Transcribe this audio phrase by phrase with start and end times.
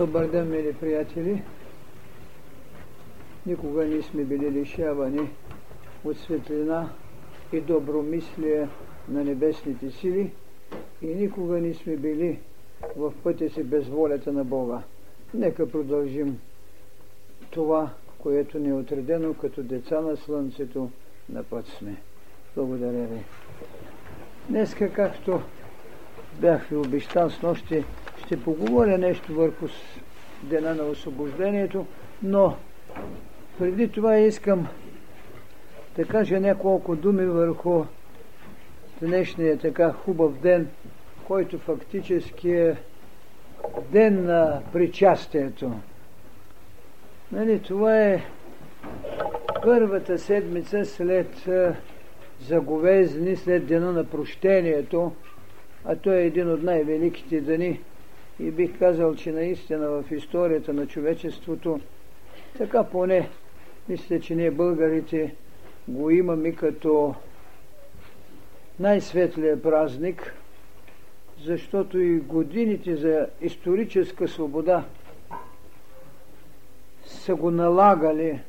[0.00, 1.42] Добър ден, мили приятели!
[3.46, 5.30] Никога не сме били лишавани
[6.04, 6.90] от светлина
[7.52, 8.68] и добромислие
[9.08, 10.32] на небесните сили
[11.02, 12.38] и никога не сме били
[12.96, 14.82] в пътя си без волята на Бога.
[15.34, 16.40] Нека продължим
[17.50, 20.90] това, което ни е отредено като деца на Слънцето,
[21.28, 21.96] на път сме.
[22.56, 23.20] Благодаря ви.
[24.48, 25.40] Днеска, както
[26.40, 27.84] бях ви обещал с нощи,
[28.30, 29.66] ще поговоря нещо върху
[30.42, 31.86] дена на освобождението,
[32.22, 32.56] но
[33.58, 34.68] преди това искам
[35.96, 37.84] да кажа няколко думи върху
[39.02, 40.68] днешния така хубав ден,
[41.26, 42.76] който фактически е
[43.92, 45.72] ден на причастието.
[47.32, 48.24] Нали, това е
[49.62, 51.48] първата седмица след
[52.40, 55.12] заговезни, след дена на прощението,
[55.84, 57.80] а той е един от най-великите дни
[58.40, 61.80] и бих казал, че наистина в историята на човечеството,
[62.58, 63.28] така поне,
[63.88, 65.34] мисля, че ние българите
[65.88, 67.14] го имаме като
[68.78, 70.34] най-светлия празник,
[71.44, 74.84] защото и годините за историческа свобода
[77.04, 78.40] са го налагали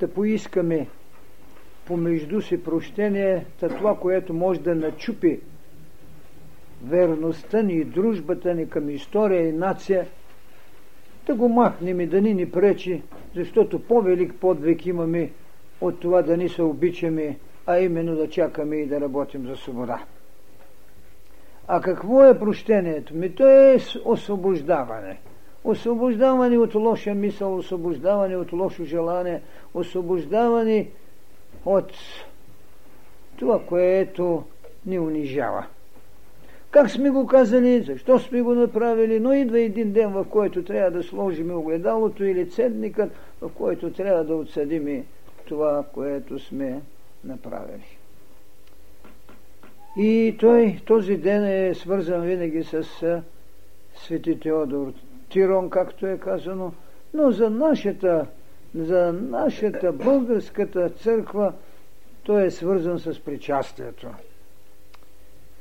[0.00, 0.88] да поискаме
[1.86, 5.40] помежду си прощение, това, което може да начупи
[6.84, 10.06] верността ни и дружбата ни към история и нация,
[11.26, 13.02] да го махнем и да ни ни пречи,
[13.34, 15.30] защото по-велик подвиг имаме
[15.80, 20.04] от това да ни се обичаме, а именно да чакаме и да работим за свобода.
[21.68, 23.14] А какво е прощението?
[23.14, 25.20] Ми то е освобождаване.
[25.64, 29.42] Освобождаване от лоша мисъл, освобождаване от лошо желание,
[29.74, 30.88] освобождаване
[31.64, 31.92] от
[33.36, 34.44] това, което
[34.86, 35.66] ни унижава.
[36.70, 40.90] Как сме го казали, защо сме го направили, но идва един ден, в който трябва
[40.90, 45.04] да сложим огледалото или цедникът, в който трябва да отсъдим
[45.48, 46.80] това, което сме
[47.24, 47.98] направили.
[49.96, 52.84] И той, този ден е свързан винаги с
[53.94, 54.92] свети Теодор
[55.28, 56.72] Тирон, както е казано,
[57.14, 58.26] но за нашата,
[58.74, 61.52] за нашата българската църква
[62.22, 64.08] той е свързан с причастието.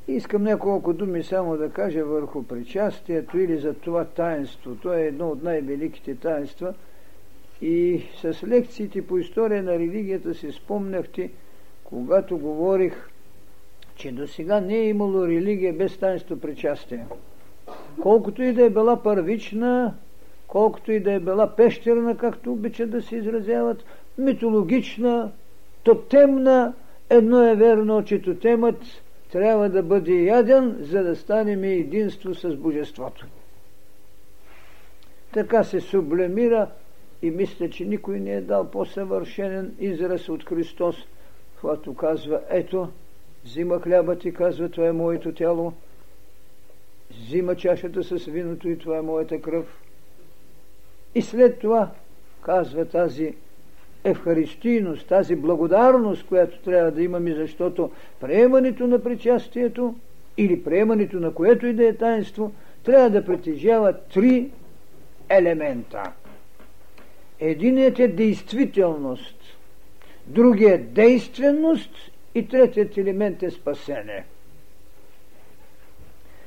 [0.07, 4.75] Искам няколко думи само да кажа върху причастието или за това таинство.
[4.75, 6.73] То е едно от най-великите таинства.
[7.61, 11.31] И с лекциите по история на религията си спомняхте,
[11.83, 13.09] когато говорих,
[13.95, 17.05] че до сега не е имало религия без таинство причастие.
[18.01, 19.93] Колкото и да е била първична,
[20.47, 23.83] колкото и да е била пещерна, както обичат да се изразяват,
[24.17, 25.31] митологична,
[25.83, 26.73] тотемна,
[27.09, 28.77] едно е верно, че тотемът
[29.35, 33.28] трябва да бъде яден, за да станем единство с Божеството.
[35.34, 36.69] Така се сублемира
[37.22, 40.96] и мисля, че никой не е дал по-съвършенен израз от Христос,
[41.62, 42.90] когато казва, ето,
[43.46, 45.73] взима хляба ти, казва, това е моето тяло,
[47.12, 49.81] взима чашата с виното и това е моята кръв.
[51.16, 51.91] И след това
[52.41, 53.35] казва тази
[54.05, 59.95] евхаристийност, тази благодарност, която трябва да имаме, защото приемането на причастието
[60.38, 62.51] или приемането на което и да е таинство,
[62.83, 64.49] трябва да притежава три
[65.29, 66.03] елемента.
[67.39, 69.35] Единият е действителност,
[70.27, 71.91] другият действеност
[72.35, 74.25] и третият елемент е спасение.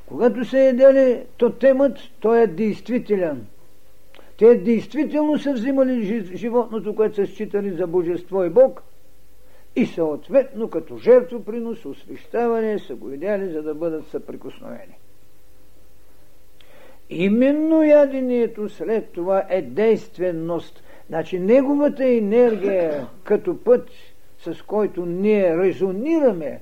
[0.06, 3.46] Когато се едели тотемът, той е действителен–
[4.38, 8.82] те действително са взимали животното, което са считали за божество и Бог
[9.76, 14.98] и съответно като жертвопринос, освещаване са го идеали, за да бъдат съприкосновени.
[17.10, 20.82] Именно ядението след това е действеност.
[21.08, 23.88] Значи неговата енергия като път,
[24.38, 26.60] с който ние резонираме,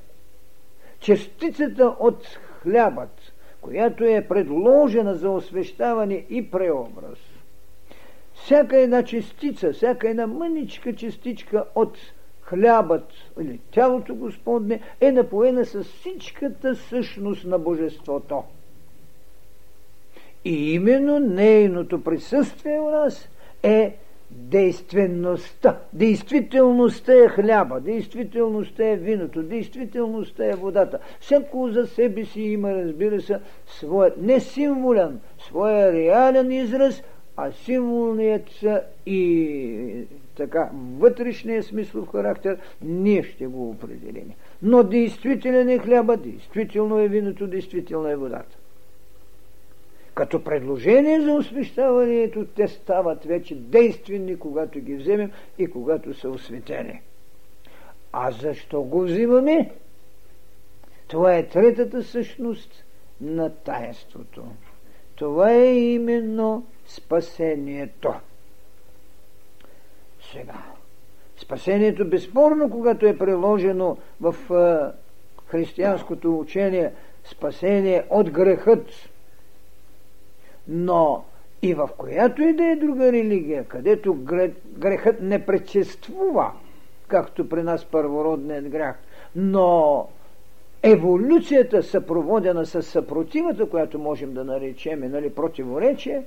[1.01, 2.27] частицата от
[2.63, 7.19] хлябът, която е предложена за освещаване и преобраз–
[8.45, 11.99] всяка една частица, всяка една мъничка частичка от
[12.43, 13.09] хлябът
[13.41, 18.43] или тялото Господне е напоена с всичката същност на Божеството.
[20.45, 23.29] И именно нейното присъствие у нас
[23.63, 23.97] е
[24.31, 25.79] действеността.
[25.93, 30.99] Действителността е хляба, действителността е виното, действителността е водата.
[31.21, 37.03] Всяко за себе си има, разбира се, своят не символен, своя реален израз–
[37.37, 38.65] а символният
[39.07, 40.07] и
[40.37, 44.33] така вътрешния смислов характер ние ще го определим.
[44.63, 48.57] Но действителен е хляба, действително е виното, действително е водата.
[50.15, 57.01] като предложение за освещаването, те стават вече действени, когато ги вземем и когато са осветени.
[58.13, 59.71] А защо го взимаме?
[61.09, 62.85] Това е третата същност
[63.21, 64.45] на таинството.
[65.17, 68.15] Това е именно спасението.
[70.33, 70.63] Сега,
[71.37, 74.35] спасението безспорно, когато е приложено в
[75.47, 76.93] християнското учение,
[77.25, 78.87] спасение от грехът,
[80.69, 81.25] но
[81.63, 84.15] и в която и да е друга религия, където
[84.79, 86.53] грехът не предшествува,
[87.09, 88.97] както при нас първородният грях,
[89.37, 90.09] но
[90.83, 96.23] еволюцията съпроводена с съпротивата, която можем да наречем нали, противоречие,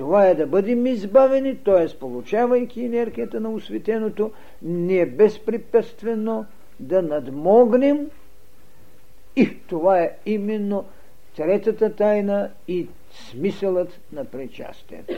[0.00, 1.98] това е да бъдем избавени, т.е.
[1.98, 4.32] получавайки енергията на осветеното,
[4.62, 6.46] ние безпрепятствено
[6.80, 8.10] да надмогнем
[9.36, 10.84] и това е именно
[11.36, 15.14] третата тайна и смисълът на причастието.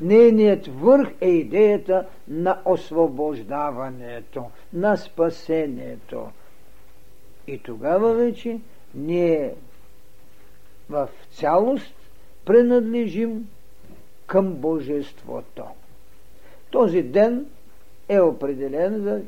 [0.00, 6.26] Нейният върх е идеята на освобождаването, на спасението.
[7.46, 8.60] И тогава вече
[8.94, 9.54] ние
[10.90, 11.94] в цялост
[12.44, 13.46] принадлежим
[14.32, 15.64] към Божеството.
[16.70, 17.46] Този ден
[18.08, 19.22] е определен за,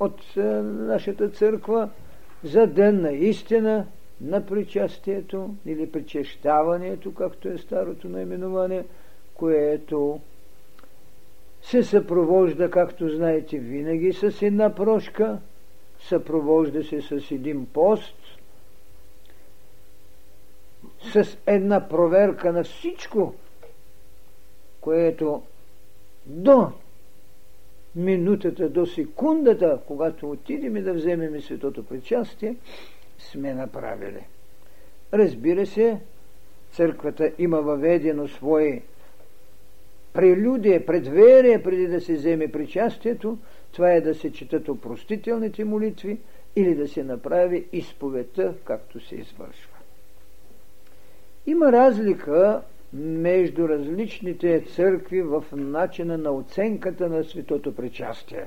[0.00, 1.90] от е, нашата църква
[2.42, 3.86] за ден на истина,
[4.20, 8.84] на причастието или причащаването, както е старото наименование,
[9.34, 10.20] което
[11.62, 15.38] се съпровожда, както знаете, винаги с една прошка,
[15.98, 18.16] съпровожда се с един пост,
[21.12, 23.34] с една проверка на всичко,
[24.84, 25.42] което
[26.26, 26.72] до
[27.96, 32.56] минутата, до секундата, когато отидем да вземем светото причастие,
[33.18, 34.26] сме направили.
[35.12, 36.00] Разбира се,
[36.72, 38.82] църквата има въведено свои
[40.12, 43.38] прелюдия, предверие, преди да се вземе причастието,
[43.72, 46.18] това е да се четат опростителните молитви
[46.56, 49.76] или да се направи изповедта, както се извършва.
[51.46, 52.62] Има разлика
[52.94, 58.46] между различните църкви в начина на оценката на светото причастие.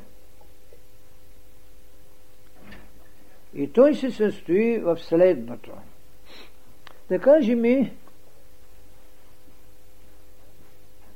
[3.54, 5.72] И той се състои в следното.
[7.10, 7.92] Да кажем и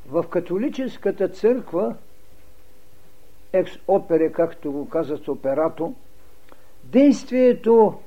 [0.08, 1.96] в католическата църква
[3.54, 5.94] екс опере, както го казват операто,
[6.84, 8.00] действието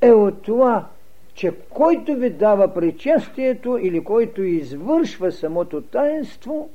[0.00, 0.88] е от това,
[1.38, 6.70] че който ви дава причастието или който извършва самото таинство,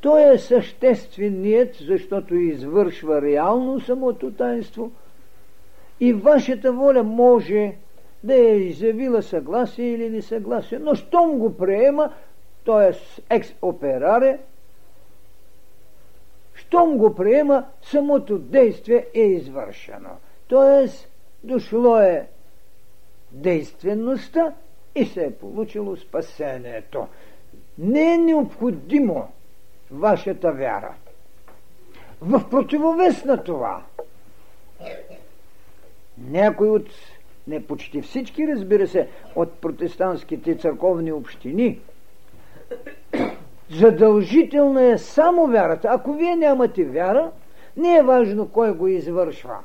[0.00, 4.92] той е същественият, защото извършва реално самото таинство
[6.00, 7.72] и вашата воля може
[8.24, 12.12] да е изявила съгласие или несъгласие, но щом го приема,
[12.66, 12.92] т.е.
[13.30, 14.38] екс операре,
[16.54, 20.10] щом го приема, самото действие е извършено.
[20.48, 20.88] Т.е.
[21.44, 22.28] дошло е
[23.34, 24.52] действеността
[24.94, 27.06] и се е получило спасението.
[27.78, 29.28] Не е необходимо
[29.90, 30.94] вашата вяра.
[32.20, 33.82] В противовес на това,
[36.18, 36.88] някой от,
[37.48, 41.78] не почти всички, разбира се, от протестантските църковни общини,
[43.70, 45.88] задължителна е само вярата.
[45.90, 47.30] Ако вие нямате вяра,
[47.76, 49.58] не е важно кой го извършва.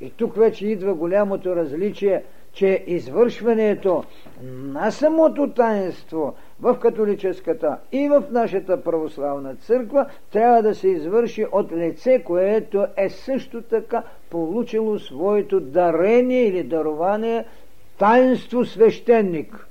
[0.00, 2.22] И тук вече идва голямото различие–
[2.56, 4.04] че извършването
[4.42, 11.72] на самото таинство в католическата и в нашата православна църква трябва да се извърши от
[11.72, 17.44] лице, което е също така получило своето дарение или дарование
[17.98, 19.66] таинство свещеник.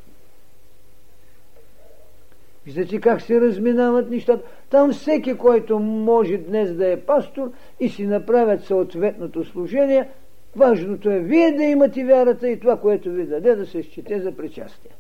[2.65, 4.48] Виждате как се разминават нещата.
[4.70, 10.10] Там всеки, който може днес да е пастор и си направят съответното служение–
[10.55, 14.35] Важното е вие да имате вярата и това, което ви даде, да се счете за
[14.38, 14.91] причастие.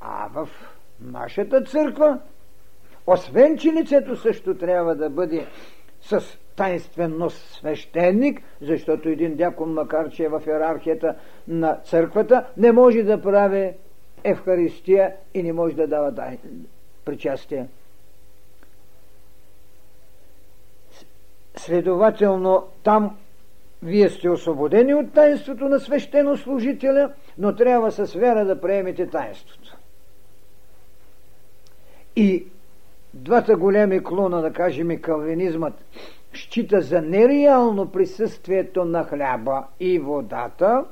[0.00, 0.48] А в
[1.00, 2.18] нашата църква,
[3.06, 5.46] освен че лицето също трябва да бъде
[6.00, 11.14] с тайнственост свещеник, защото един дякон, макар че е в иерархията
[11.48, 13.72] на църквата, не може да прави
[14.24, 16.38] Евхаристия и не може да дава дай,
[17.04, 17.66] причастие.
[21.64, 23.16] Следователно, там
[23.82, 29.76] вие сте освободени от таинството на свещено служителя, но трябва с вяра да приемете таинството.
[32.16, 32.46] И
[33.14, 35.74] двата големи клона, да кажем и калвинизмът,
[36.34, 40.84] счита за нереално присъствието на хляба и водата,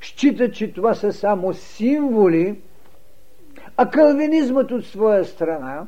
[0.00, 2.60] считат, че това са само символи,
[3.76, 5.86] а калвинизмът от своя страна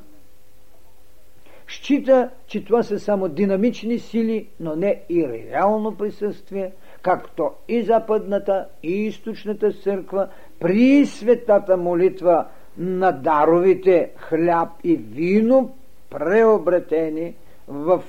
[1.69, 6.73] счита, че това са само динамични сили, но не и реално присъствие,
[7.03, 10.29] както и западната, и източната църква
[10.61, 12.47] при светата молитва
[12.79, 15.75] на даровите хляб и вино,
[16.11, 17.35] преобретени
[17.69, 18.03] в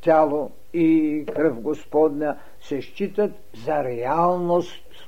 [0.00, 3.30] тяло и кръв Господня, се считат
[3.66, 5.05] за реалност.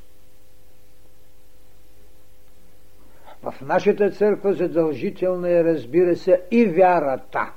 [3.43, 7.53] В нашата църква задължителна е, разбира се, и вярата.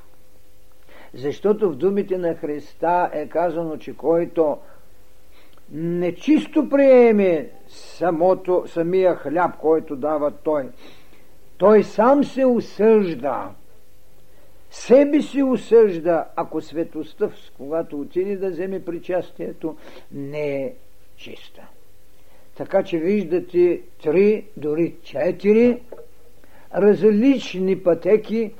[1.13, 4.57] Защото в думите на Христа е казано, че който
[5.71, 10.69] нечисто приеме самото, самия хляб, който дава той,
[11.57, 13.51] той сам се осъжда.
[14.69, 19.77] Себе си осъжда, ако светостта, когато отиде да вземе причастието,
[20.11, 20.73] не е
[21.15, 21.61] чиста.
[22.57, 25.79] Така че виждате три, дори четири
[26.75, 28.51] различни пътеки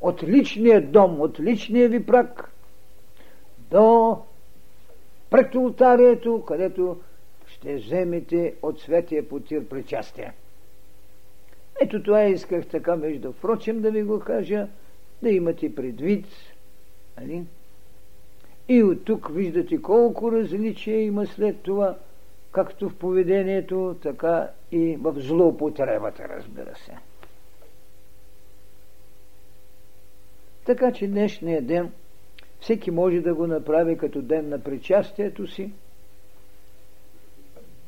[0.00, 2.50] от личния дом, от личния ви прак
[3.70, 4.18] до
[5.30, 7.00] пред ултарието, където
[7.46, 10.32] ще вземете от светия потир причастие.
[11.80, 14.68] Ето това исках така, между впрочем, да ви го кажа,
[15.22, 16.26] да имате предвид.
[17.16, 17.44] Али?
[18.68, 21.98] И от тук виждате колко различия има след това,
[22.56, 26.92] както в поведението, така и в злоупотребата, разбира се.
[30.64, 31.92] Така че днешния ден
[32.60, 35.72] всеки може да го направи като ден на причастието си,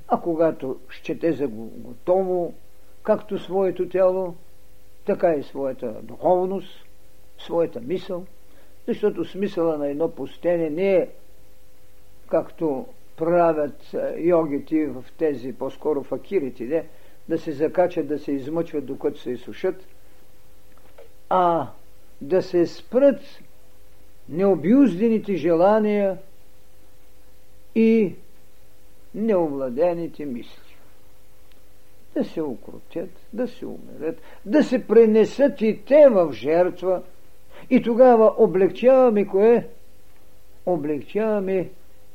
[0.09, 2.55] а когато щете за готово,
[3.03, 4.35] както своето тяло,
[5.05, 6.85] така и своята духовност,
[7.39, 8.27] своята мисъл,
[8.89, 11.09] защото смисъла на едно постение не е
[12.29, 12.87] както
[13.19, 16.85] правят йогите в тези, по-скоро факирите, не?
[17.29, 19.87] да се закачат, да се измъчват, докато се изсушат,
[21.31, 21.67] а
[22.21, 23.21] да се спрат
[24.29, 26.19] необюздените желания
[27.75, 28.15] и
[29.15, 30.77] неовладените мисли.
[32.15, 37.03] Да се укротят, да се умерят, да се пренесат и те в жертва
[37.71, 39.69] и тогава облегчаваме кое?
[40.67, 41.69] Облегчаваме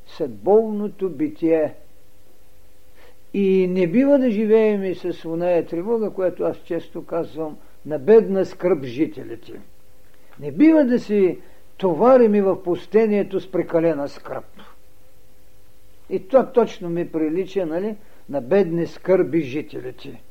[0.08, 1.74] съдбовното битие.
[3.34, 8.84] И не бива да живеем с оная тревога, която аз често казвам, на бедна скръп
[8.84, 9.54] жителите.
[10.40, 11.40] Не бива да си
[11.78, 14.46] товариме в пустението с прекалена скръп.
[16.10, 17.96] И това точно ми прилича, нали,
[18.30, 20.22] на бедни скърби жителите.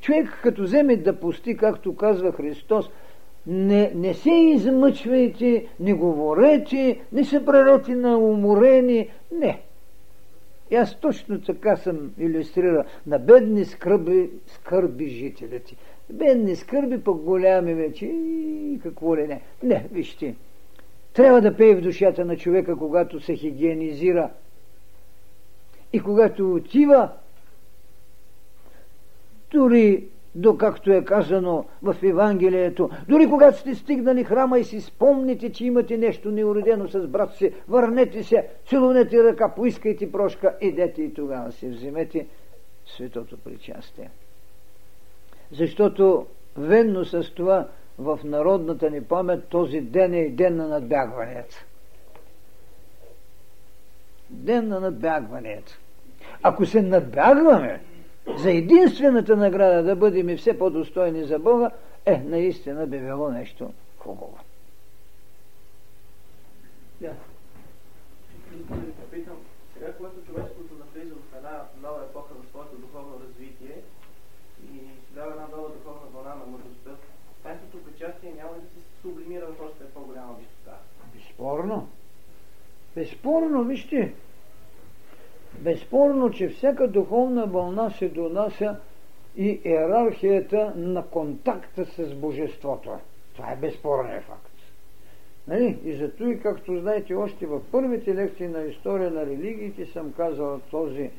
[0.00, 2.90] Човек като вземе да пусти, както казва Христос,
[3.46, 9.10] не, не се измъчвайте, не говорете, не се правете на уморени.
[9.32, 9.60] Не.
[10.70, 15.76] И аз точно така съм иллюстрирал на бедни скърби, скърби жителите.
[16.10, 19.40] Бедни скърби, пък голями вече и какво ли не.
[19.62, 20.34] Не, вижте.
[21.12, 24.30] Трябва да пее в душата на човека, когато се хигиенизира
[25.92, 27.10] и когато отива,
[29.50, 35.52] дори до както е казано в Евангелието, дори когато сте стигнали храма и си спомните,
[35.52, 41.14] че имате нещо неуредено с брат си, върнете се, целунете ръка, поискайте прошка, идете и
[41.14, 42.26] тогава си вземете
[42.86, 44.10] светото причастие.
[45.52, 51.56] Защото венно с това в народната ни памет този ден е и ден на надбягването.
[54.30, 55.72] Ден на надбягването.
[56.42, 57.80] Ако се надбягваме
[58.26, 61.70] за единствената награда да бъдем все по-достойни за Бога,
[62.06, 64.38] е, наистина би било нещо хубаво.
[67.00, 67.12] Да.
[69.10, 69.36] Питам,
[69.74, 73.76] сега когато човечеството навлиза в една нова епоха на своето духовно развитие
[74.72, 74.80] и
[75.14, 76.90] дава една нова духовна вълна на мъдростта,
[77.42, 80.76] тайното причастие няма да се сублимира в още по-голяма висота.
[81.14, 81.88] Безспорно.
[82.94, 84.14] Безспорно, вижте,
[85.62, 88.76] Безспорно, че всяка духовна вълна се донася
[89.36, 92.90] и иерархията на контакта с Божеството.
[93.36, 94.52] Това е безспорен факт.
[95.48, 95.78] Нали?
[95.84, 100.60] И зато и както знаете, още в първите лекции на история на религиите съм казал
[100.70, 101.10] този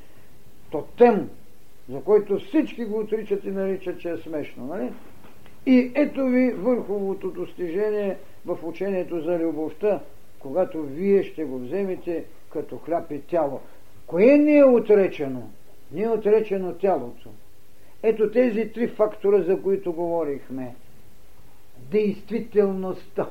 [0.71, 1.29] тотем,
[1.89, 4.65] за който всички го отричат и наричат, че е смешно.
[4.65, 4.93] Нали?
[5.65, 9.99] И ето ви върховото достижение в учението за любовта,
[10.39, 13.59] когато вие ще го вземете като хляб и тяло.
[14.07, 15.49] Кое не е отречено?
[15.91, 17.29] Не е отречено тялото.
[18.03, 20.75] Ето тези три фактора, за които говорихме.
[21.77, 23.29] Действителността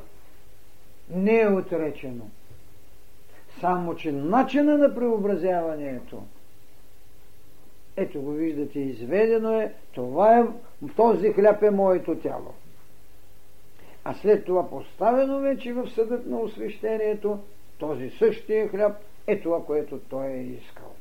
[1.10, 2.30] не е отречено.
[3.60, 6.22] Само, че начина на преобразяването,
[7.96, 10.44] ето го виждате, изведено е, това е,
[10.96, 12.54] този хляб е моето тяло.
[14.04, 17.38] А след това поставено вече в съдът на освещението,
[17.78, 20.92] този същия хляб е това, което той е искал.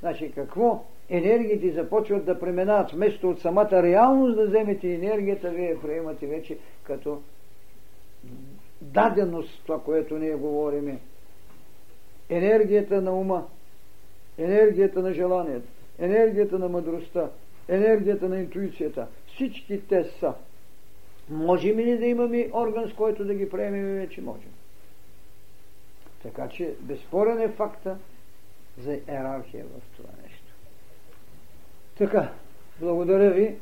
[0.00, 0.84] Значи какво?
[1.08, 7.22] Енергиите започват да преминават вместо от самата реалност да вземете енергията, вие приемате вече като
[8.80, 10.98] даденост, това, което ние говориме.
[12.28, 13.46] Енергията на ума,
[14.38, 15.68] енергията на желанието,
[15.98, 17.30] енергията на мъдростта,
[17.68, 19.06] енергията на интуицията.
[19.26, 20.34] Всички те са.
[21.30, 23.94] Можем ли да имаме орган, с който да ги приемем?
[23.94, 24.50] Вече можем.
[26.22, 27.98] Така че безспорен е факта
[28.78, 30.44] за иерархия в това нещо.
[31.98, 32.32] Така,
[32.80, 33.58] благодаря ви.